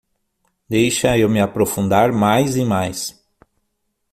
Deixa 0.67 1.15
eu 1.15 1.29
me 1.29 1.39
aprofundar 1.39 2.11
mais 2.11 2.55
e 2.55 2.65
mais 2.65 3.23